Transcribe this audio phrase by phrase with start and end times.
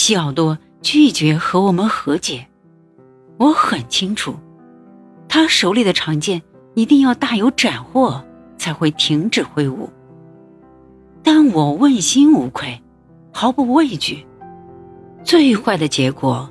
[0.00, 2.46] 西奥多拒绝和我们和解。
[3.36, 4.34] 我很清楚，
[5.28, 6.40] 他手里的长剑
[6.74, 8.24] 一定要大有斩获，
[8.56, 9.90] 才会停止挥舞。
[11.22, 12.80] 但我问心无愧，
[13.30, 14.26] 毫不畏惧。
[15.22, 16.50] 最坏的结果，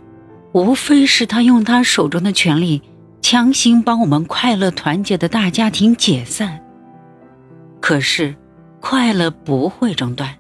[0.52, 2.84] 无非是他用他手中的权力，
[3.20, 6.64] 强行把我们快乐团结的大家庭解散。
[7.82, 8.36] 可是，
[8.80, 10.38] 快乐不会中断，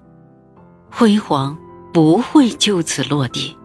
[0.91, 1.57] 辉煌
[1.99, 3.57] 不会就此落地，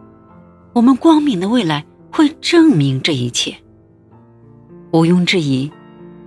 [0.73, 3.57] 我们光明的未来会证明这一切。
[4.91, 5.71] 毋庸置疑，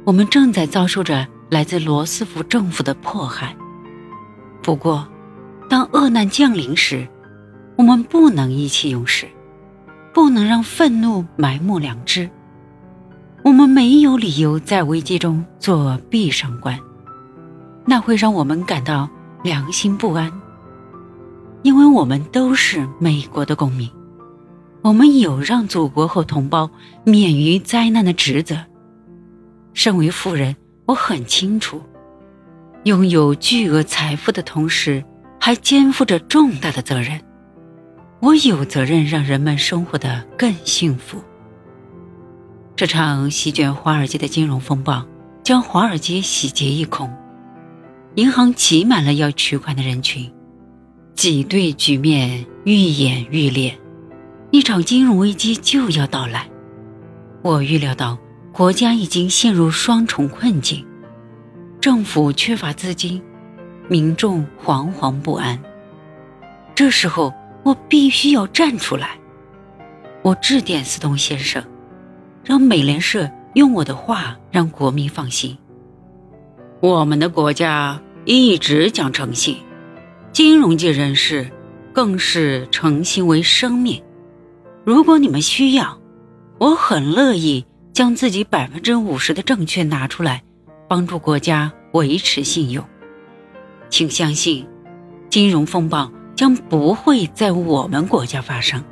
[0.06, 3.54] 我们正在遭受着来自罗斯福政府的迫害。
[4.64, 5.06] 不过，
[5.70, 7.06] 当恶难降临时，
[7.76, 9.28] 我们不能意气用事，
[10.14, 12.30] 不能让愤怒埋没良知。
[13.44, 16.80] 我们没有理由在危机中做闭上关，
[17.86, 19.10] 那会让我们感到
[19.44, 20.32] 良心不安。
[21.68, 23.92] 因为我们都是美国的公民，
[24.84, 26.72] 我们有让祖国和同胞
[27.04, 28.56] 免于灾难的职责。
[29.74, 31.82] 身为富人，我很清楚，
[32.86, 35.04] 拥有巨额财富的同时，
[35.42, 37.20] 还肩负着重大的责任。
[38.22, 41.22] 我有责任让人们生活的更幸福。
[42.78, 45.06] 这场席卷华尔街的金融风暴
[45.44, 47.14] 将华尔街洗劫一空，
[48.16, 50.32] 银行挤满了要取款的人群，
[51.18, 53.78] 挤兑局面愈演愈烈，
[54.52, 56.50] 一场金融危机就要到来。
[57.42, 58.18] 我预料到
[58.54, 60.86] 国家已经陷入双重困境：
[61.82, 63.22] 政府缺乏资金，
[63.90, 65.60] 民众惶惶不安。
[66.74, 67.34] 这时候。
[67.64, 69.18] 我必须要站出来。
[70.22, 71.62] 我致电斯通先生，
[72.46, 75.58] 让美联社用我的话让国民放心。
[76.80, 79.58] 我们的国家一直讲诚信，
[80.38, 81.52] 金融界人士
[81.92, 84.04] 更是诚信为生命。
[84.86, 86.00] 如果你们需要，
[86.60, 90.44] 我很乐意将自己百分之五十的证券拿出来，
[90.88, 92.86] 帮助国家维持信用。
[93.90, 94.68] 请相信，
[95.28, 96.12] 金融风暴。
[96.36, 98.84] 将不会在我们国家发生。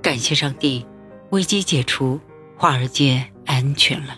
[0.00, 0.86] 感谢上帝，
[1.30, 2.20] 危机解除，
[2.56, 4.16] 华尔街安全了。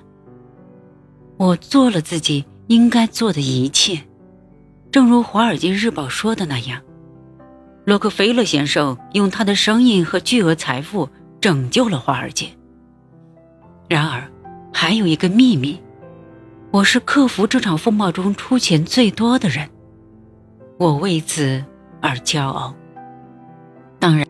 [1.39, 4.03] 我做了自己应该做的一切，
[4.97, 6.81] 正如《华尔街日报》说的那样，
[7.85, 12.49] 洛克菲勒先生用他的声音和巨额财富拯救了华尔街。
[13.91, 14.27] 然而，
[14.73, 15.79] 还有一个秘密：
[16.71, 19.69] 我是克服这场风暴中出钱最多的人。
[20.79, 21.63] 我为此
[22.01, 22.75] 而骄傲。
[23.99, 24.27] 当然。